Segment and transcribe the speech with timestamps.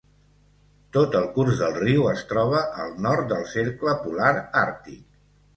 [0.97, 4.33] Tot el curs del riu es troba al nord del Cercle Polar
[4.67, 5.07] Àrtic.